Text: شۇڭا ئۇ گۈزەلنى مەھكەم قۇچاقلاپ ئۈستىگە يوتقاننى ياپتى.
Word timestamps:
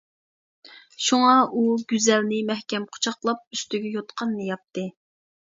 شۇڭا 1.07 1.35
ئۇ 1.59 1.75
گۈزەلنى 1.93 2.39
مەھكەم 2.47 2.87
قۇچاقلاپ 2.97 3.47
ئۈستىگە 3.59 3.93
يوتقاننى 4.01 4.49
ياپتى. 4.53 4.89